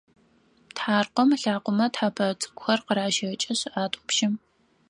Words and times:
Тхьаркъом 0.75 1.29
ылъакъомэ 1.35 1.87
тхьэпэ 1.93 2.27
цӏыкӏухэр 2.39 2.79
къаращэкӏышъ 2.85 3.63
атӏупщы. 3.81 4.27